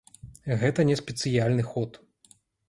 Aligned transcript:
Гэта 0.63 0.85
не 0.91 0.95
спецыяльны 1.01 1.63
ход. 1.75 2.01